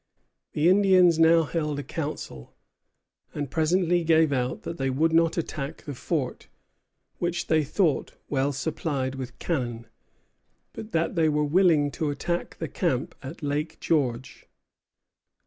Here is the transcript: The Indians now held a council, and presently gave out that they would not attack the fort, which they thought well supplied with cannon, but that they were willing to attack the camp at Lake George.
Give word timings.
The 0.53 0.67
Indians 0.67 1.19
now 1.19 1.43
held 1.43 1.77
a 1.77 1.83
council, 1.83 2.55
and 3.35 3.51
presently 3.51 4.03
gave 4.03 4.33
out 4.33 4.63
that 4.63 4.77
they 4.79 4.89
would 4.89 5.13
not 5.13 5.37
attack 5.37 5.83
the 5.83 5.93
fort, 5.93 6.47
which 7.19 7.45
they 7.45 7.63
thought 7.63 8.15
well 8.27 8.51
supplied 8.51 9.13
with 9.13 9.37
cannon, 9.37 9.85
but 10.73 10.91
that 10.93 11.13
they 11.13 11.29
were 11.29 11.45
willing 11.45 11.91
to 11.91 12.09
attack 12.09 12.57
the 12.57 12.67
camp 12.67 13.13
at 13.21 13.43
Lake 13.43 13.79
George. 13.79 14.47